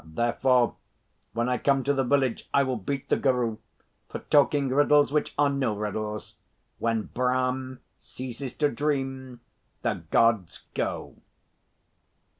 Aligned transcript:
Therefore, 0.03 0.77
when 1.33 1.47
I 1.47 1.59
come 1.59 1.83
to 1.83 1.93
the 1.93 2.03
village 2.03 2.49
I 2.55 2.63
will 2.63 2.75
beat 2.75 3.09
the 3.09 3.17
guru 3.17 3.57
for 4.09 4.17
talking 4.17 4.69
riddles 4.69 5.13
which 5.13 5.31
are 5.37 5.51
no 5.51 5.75
riddles. 5.75 6.33
When 6.79 7.03
Brahm 7.03 7.81
ceases 7.99 8.55
to 8.55 8.69
dream 8.71 9.41
the 9.83 10.01
Gods 10.09 10.63
go." 10.73 11.17